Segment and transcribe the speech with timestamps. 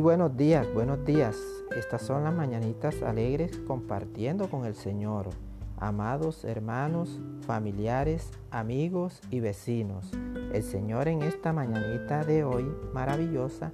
[0.00, 1.36] Buenos días, buenos días.
[1.76, 5.30] Estas son las mañanitas alegres compartiendo con el Señor.
[5.76, 10.12] Amados hermanos, familiares, amigos y vecinos,
[10.52, 13.72] el Señor en esta mañanita de hoy maravillosa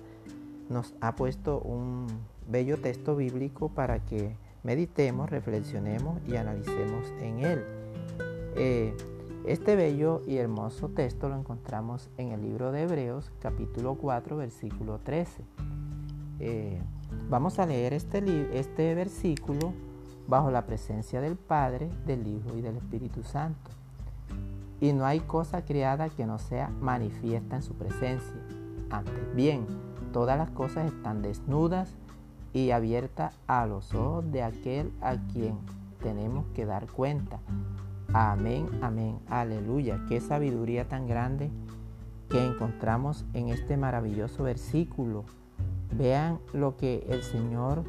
[0.71, 2.07] nos ha puesto un
[2.49, 7.65] bello texto bíblico para que meditemos, reflexionemos y analicemos en él.
[8.57, 8.97] Eh,
[9.47, 15.01] este bello y hermoso texto lo encontramos en el libro de Hebreos capítulo 4 versículo
[15.01, 15.45] 13.
[16.41, 16.81] Eh,
[17.29, 19.73] vamos a leer este, este versículo
[20.27, 23.71] bajo la presencia del Padre, del Hijo y del Espíritu Santo.
[24.81, 28.35] Y no hay cosa creada que no sea manifiesta en su presencia.
[28.91, 29.67] Antes bien,
[30.13, 31.95] todas las cosas están desnudas
[32.53, 35.59] y abiertas a los ojos de aquel a quien
[36.03, 37.41] tenemos que dar cuenta.
[38.13, 40.01] Amén, amén, aleluya.
[40.09, 41.51] Qué sabiduría tan grande
[42.29, 45.25] que encontramos en este maravilloso versículo
[45.97, 47.85] Vean lo que el Señor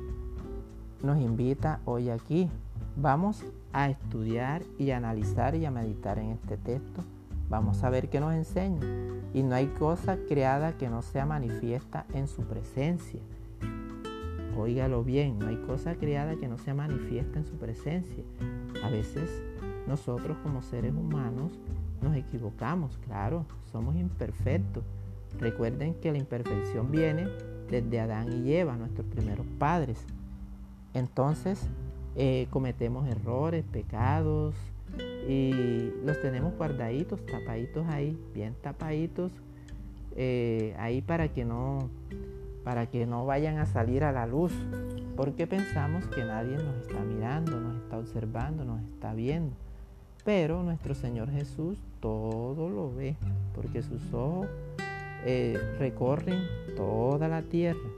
[1.02, 2.50] nos invita hoy aquí.
[2.96, 7.04] Vamos a estudiar y analizar y a meditar en este texto.
[7.50, 8.80] Vamos a ver qué nos enseña.
[9.34, 13.20] Y no hay cosa creada que no sea manifiesta en su presencia.
[14.56, 18.24] Óigalo bien, no hay cosa creada que no sea manifiesta en su presencia.
[18.84, 19.30] A veces
[19.88, 21.60] nosotros como seres humanos
[22.02, 24.84] nos equivocamos, claro, somos imperfectos.
[25.40, 27.28] Recuerden que la imperfección viene
[27.70, 30.06] desde Adán y Eva, nuestros primeros padres.
[30.94, 31.68] Entonces
[32.16, 34.56] eh, cometemos errores, pecados
[35.28, 39.32] y los tenemos guardaditos, tapaditos ahí, bien tapaditos,
[40.16, 41.90] eh, ahí para que no
[42.64, 44.52] para que no vayan a salir a la luz,
[45.16, 49.54] porque pensamos que nadie nos está mirando, nos está observando, nos está viendo.
[50.24, 53.18] Pero nuestro Señor Jesús todo lo ve,
[53.54, 54.48] porque sus ojos
[55.26, 56.44] eh, recorren
[56.76, 57.90] toda la tierra.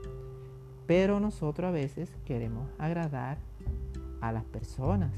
[0.86, 3.36] Pero nosotros a veces queremos agradar
[4.22, 5.12] a las personas,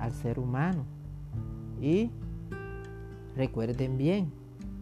[0.00, 0.84] al ser humano.
[1.80, 2.10] Y
[3.36, 4.32] recuerden bien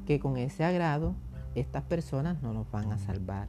[0.06, 1.14] que con ese agrado
[1.54, 3.48] estas personas no nos van a salvar.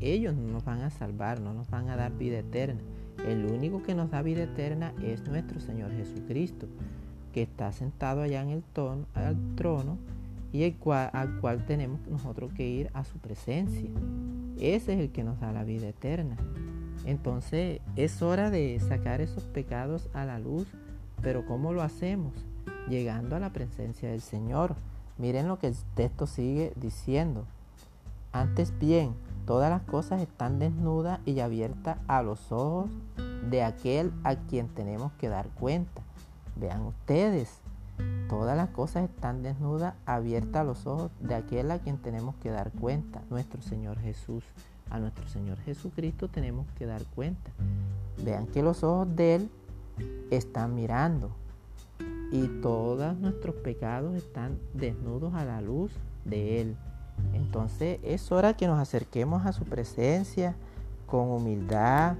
[0.00, 2.80] Ellos no nos van a salvar, no nos van a dar vida eterna.
[3.24, 6.66] El único que nos da vida eterna es nuestro Señor Jesucristo,
[7.32, 8.64] que está sentado allá en el
[9.54, 9.98] trono
[10.52, 13.90] y el cual, al cual tenemos nosotros que ir a su presencia.
[14.58, 16.36] Ese es el que nos da la vida eterna.
[17.04, 20.66] Entonces es hora de sacar esos pecados a la luz,
[21.22, 22.32] pero ¿cómo lo hacemos?
[22.88, 24.76] Llegando a la presencia del Señor.
[25.18, 27.46] Miren lo que el texto sigue diciendo.
[28.32, 29.14] Antes bien,
[29.46, 32.90] todas las cosas están desnudas y abiertas a los ojos
[33.50, 36.02] de aquel a quien tenemos que dar cuenta.
[36.56, 37.61] Vean ustedes,
[38.28, 42.50] Todas las cosas están desnudas, abiertas a los ojos de aquel a quien tenemos que
[42.50, 44.44] dar cuenta, nuestro Señor Jesús.
[44.90, 47.50] A nuestro Señor Jesucristo tenemos que dar cuenta.
[48.22, 49.50] Vean que los ojos de Él
[50.30, 51.30] están mirando
[52.30, 55.92] y todos nuestros pecados están desnudos a la luz
[56.24, 56.76] de Él.
[57.34, 60.56] Entonces es hora que nos acerquemos a su presencia
[61.06, 62.16] con humildad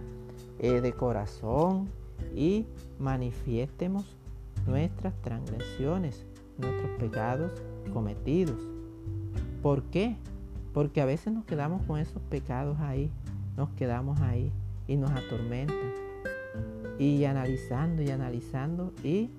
[0.58, 1.88] eh, de corazón
[2.34, 2.66] y
[2.98, 4.04] manifiestemos
[4.66, 6.26] nuestras transgresiones,
[6.58, 7.52] nuestros pecados
[7.92, 8.60] cometidos.
[9.62, 10.16] ¿Por qué?
[10.72, 13.10] Porque a veces nos quedamos con esos pecados ahí,
[13.56, 14.50] nos quedamos ahí
[14.86, 15.92] y nos atormentan.
[16.98, 19.30] Y analizando y analizando y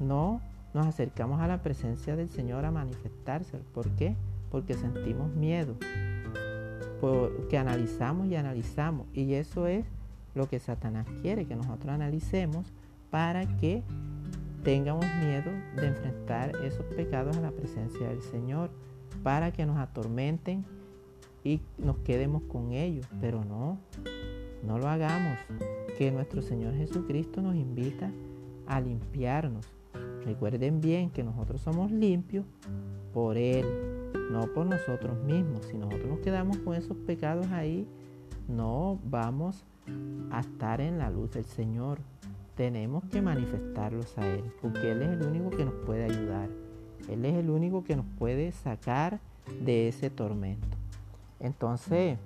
[0.00, 0.40] no
[0.74, 3.58] nos acercamos a la presencia del Señor a manifestarse.
[3.74, 4.14] ¿Por qué?
[4.50, 5.74] Porque sentimos miedo.
[7.00, 9.06] Porque analizamos y analizamos.
[9.14, 9.86] Y eso es
[10.34, 12.66] lo que Satanás quiere, que nosotros analicemos
[13.10, 13.82] para que
[14.62, 18.70] tengamos miedo de enfrentar esos pecados a la presencia del Señor
[19.22, 20.64] para que nos atormenten
[21.44, 23.06] y nos quedemos con ellos.
[23.20, 23.78] Pero no,
[24.64, 25.38] no lo hagamos.
[25.96, 28.10] Que nuestro Señor Jesucristo nos invita
[28.66, 29.66] a limpiarnos.
[30.24, 32.44] Recuerden bien que nosotros somos limpios
[33.12, 33.64] por Él,
[34.30, 35.64] no por nosotros mismos.
[35.66, 37.86] Si nosotros nos quedamos con esos pecados ahí,
[38.46, 39.64] no vamos
[40.30, 41.98] a estar en la luz del Señor
[42.58, 46.48] tenemos que manifestarlos a Él, porque Él es el único que nos puede ayudar.
[47.08, 49.20] Él es el único que nos puede sacar
[49.64, 50.66] de ese tormento.
[51.38, 52.18] Entonces,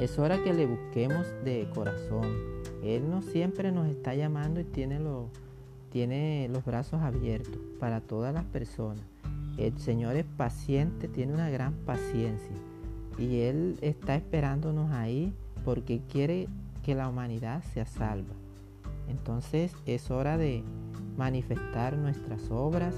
[0.00, 2.32] es hora que le busquemos de corazón.
[2.84, 5.00] Él no siempre nos está llamando y tiene,
[5.90, 9.02] tiene los brazos abiertos para todas las personas.
[9.58, 12.54] El Señor es paciente, tiene una gran paciencia.
[13.18, 16.46] Y Él está esperándonos ahí porque quiere
[16.84, 18.36] que la humanidad sea salva.
[19.10, 20.62] Entonces es hora de
[21.16, 22.94] manifestar nuestras obras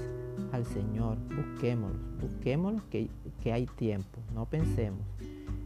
[0.51, 1.17] al Señor.
[1.35, 3.09] Busquémoslo, busquémoslo que,
[3.41, 5.01] que hay tiempo, no pensemos.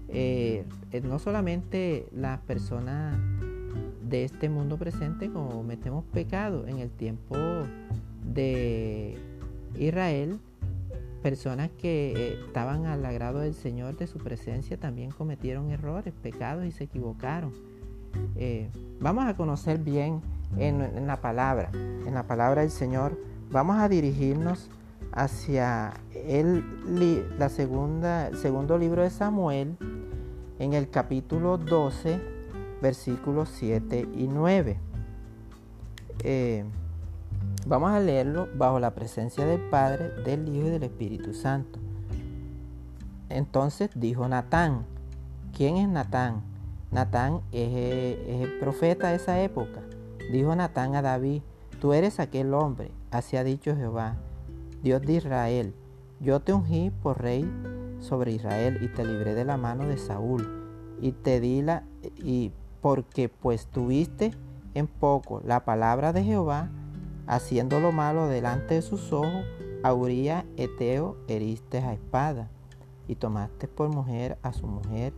[0.10, 0.66] eh,
[1.04, 3.20] no solamente las personas
[4.10, 6.66] de este mundo presente cometemos pecado.
[6.68, 7.36] En el tiempo
[8.34, 9.18] de
[9.78, 10.40] Israel,
[11.22, 16.66] personas que eh, estaban al agrado del Señor, de su presencia, también cometieron errores, pecados
[16.66, 17.52] y se equivocaron.
[18.36, 18.70] Eh,
[19.00, 20.22] vamos a conocer bien
[20.56, 23.18] en, la palabra, en la palabra del Señor,
[23.52, 24.70] vamos a dirigirnos
[25.12, 26.64] hacia el
[27.38, 29.78] la segunda, segundo libro de Samuel,
[30.60, 32.20] en el capítulo 12,
[32.82, 34.80] versículos 7 y 9.
[36.24, 36.66] Eh,
[37.68, 41.80] vamos a leerlo bajo la presencia del Padre, del Hijo y del Espíritu Santo.
[43.30, 44.86] Entonces dijo Natán,
[45.56, 46.42] ¿quién es Natán?
[46.92, 49.82] Natán es, es el profeta de esa época.
[50.32, 51.42] Dijo Natán a David,
[51.80, 54.18] tú eres aquel hombre, así ha dicho Jehová,
[54.84, 55.74] Dios de Israel,
[56.20, 57.50] yo te ungí por rey
[58.00, 60.66] sobre Israel y te libré de la mano de Saúl.
[61.00, 61.84] Y te di la
[62.18, 62.52] y
[62.82, 64.34] porque pues tuviste
[64.74, 66.70] en poco la palabra de Jehová,
[67.28, 69.46] haciendo lo malo delante de sus ojos,
[69.84, 72.50] a Uría Eteo heriste a espada,
[73.08, 75.14] y tomaste por mujer a su mujer,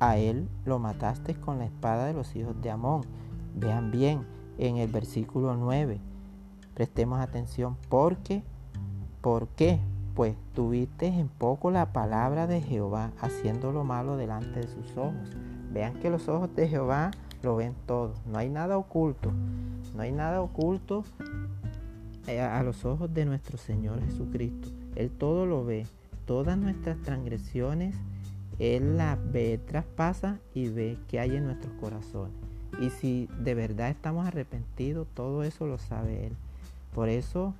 [0.00, 3.02] a él lo mataste con la espada de los hijos de Amón.
[3.54, 4.24] Vean bien
[4.58, 6.00] en el versículo 9,
[6.74, 8.42] prestemos atención, porque,
[9.20, 9.80] ¿por qué?
[10.14, 15.36] Pues tuviste en poco la palabra de Jehová, haciendo lo malo delante de sus ojos.
[15.72, 17.12] Vean que los ojos de Jehová
[17.42, 18.14] lo ven todo.
[18.26, 19.30] No hay nada oculto.
[19.94, 21.04] No hay nada oculto
[22.26, 24.68] eh, a los ojos de nuestro Señor Jesucristo.
[24.96, 25.86] Él todo lo ve.
[26.26, 27.96] Todas nuestras transgresiones,
[28.58, 32.34] Él las ve, traspasa y ve qué hay en nuestros corazones.
[32.80, 36.32] Y si de verdad estamos arrepentidos, todo eso lo sabe Él.
[36.94, 37.54] Por eso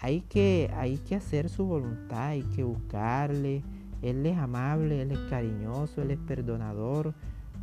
[0.00, 3.62] hay que, hay que hacer su voluntad, hay que buscarle.
[4.02, 7.14] Él es amable, Él es cariñoso, Él es perdonador.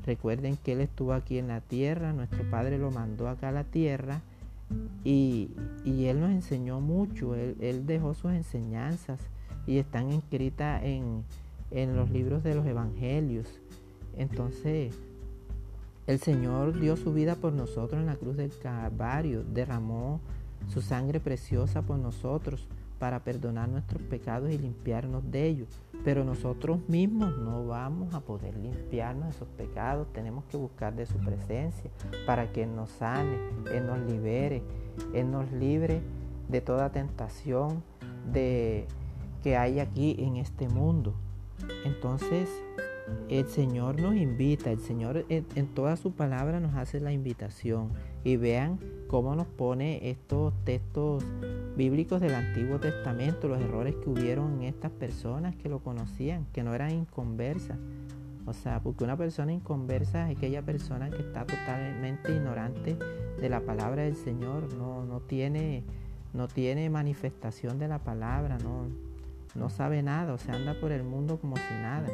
[0.05, 3.63] Recuerden que Él estuvo aquí en la tierra, nuestro Padre lo mandó acá a la
[3.63, 4.21] tierra
[5.03, 5.51] y,
[5.85, 9.19] Él nos enseñó mucho, él, dejó sus enseñanzas
[9.65, 11.23] y están escritas en,
[11.71, 13.47] en los libros de los evangelios.
[14.17, 14.95] Entonces,
[16.07, 20.21] el Señor dio su vida por nosotros en la cruz del Calvario, derramó
[20.67, 22.67] su sangre preciosa por nosotros
[22.99, 25.67] para perdonar nuestros pecados y limpiarnos de ellos.
[26.03, 30.07] Pero nosotros mismos no vamos a poder limpiarnos de esos pecados.
[30.13, 31.89] Tenemos que buscar de su presencia
[32.25, 33.37] para que Él nos sane,
[33.73, 34.63] Él nos libere,
[35.13, 36.01] Él nos libre
[36.47, 37.83] de toda tentación
[38.31, 38.87] de,
[39.45, 41.13] que hay aquí en este mundo.
[41.85, 42.49] Entonces,
[43.29, 47.89] el Señor nos invita, el Señor en, toda su palabra nos hace la invitación.
[48.23, 51.23] Y vean cómo nos pone estos textos
[51.75, 56.63] bíblicos del Antiguo Testamento, los errores que hubieron en estas personas que lo conocían, que
[56.63, 57.77] no eran inconversas.
[58.47, 62.97] O sea, porque una persona inconversa es aquella persona que está totalmente ignorante
[63.39, 65.83] de la palabra del Señor, no, no, tiene,
[66.33, 68.87] no tiene manifestación de la palabra, no,
[69.55, 72.07] no sabe nada, o sea, anda por el mundo como si nada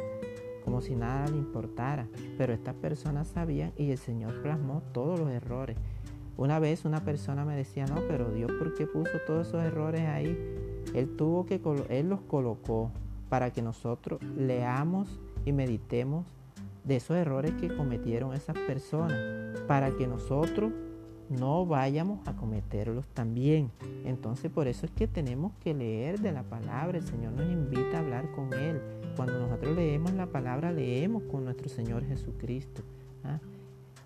[0.64, 2.06] como si nada le importara.
[2.38, 5.76] Pero estas personas sabían y el Señor plasmó todos los errores.
[6.36, 10.02] Una vez una persona me decía, no, pero Dios, ¿por qué puso todos esos errores
[10.02, 10.36] ahí?
[10.94, 12.90] Él tuvo que, Él los colocó
[13.28, 16.26] para que nosotros leamos y meditemos
[16.84, 19.18] de esos errores que cometieron esas personas,
[19.66, 20.72] para que nosotros
[21.32, 23.70] no vayamos a cometerlos también.
[24.04, 26.98] Entonces por eso es que tenemos que leer de la palabra.
[26.98, 28.80] El Señor nos invita a hablar con Él.
[29.16, 32.82] Cuando nosotros leemos la palabra, leemos con nuestro Señor Jesucristo.
[33.24, 33.38] ¿ah?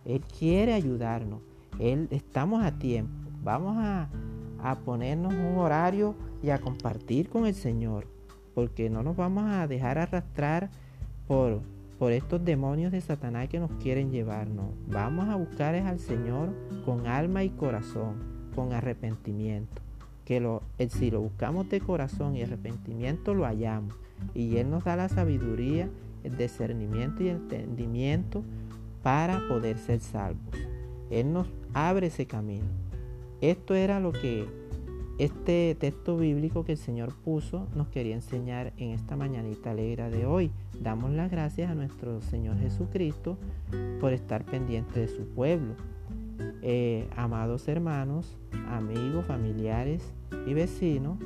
[0.05, 1.41] Él quiere ayudarnos.
[1.79, 3.13] Él, estamos a tiempo.
[3.43, 4.09] Vamos a,
[4.63, 8.07] a ponernos un horario y a compartir con el Señor.
[8.55, 10.71] Porque no nos vamos a dejar arrastrar
[11.27, 11.61] por
[11.99, 14.67] por estos demonios de Satanás que nos quieren llevarnos.
[14.89, 16.51] Vamos a buscar al Señor
[16.85, 18.17] con alma y corazón,
[18.55, 19.83] con arrepentimiento.
[20.25, 23.95] Que lo, si lo buscamos de corazón y arrepentimiento, lo hallamos.
[24.35, 25.89] Y Él nos da la sabiduría,
[26.25, 28.43] el discernimiento y el entendimiento
[29.03, 30.43] para poder ser salvos.
[31.11, 32.67] Él nos abre ese camino.
[33.41, 34.47] Esto era lo que
[35.19, 40.27] este texto bíblico que el Señor puso nos quería enseñar en esta mañanita alegre de
[40.27, 40.51] hoy.
[40.81, 43.39] Damos las gracias a nuestro Señor Jesucristo
[44.01, 45.75] por estar pendiente de su pueblo.
[46.63, 48.37] Eh, amados hermanos,
[48.69, 50.13] amigos, familiares
[50.47, 51.19] y vecinos,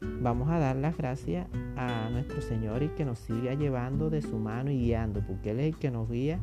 [0.00, 4.38] vamos a dar las gracias a nuestro Señor y que nos siga llevando de su
[4.38, 6.38] mano y guiando, porque Él es el que nos guía.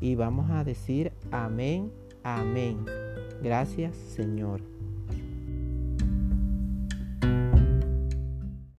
[0.00, 1.90] Y vamos a decir amén,
[2.22, 2.84] amén.
[3.42, 4.75] Gracias Señor.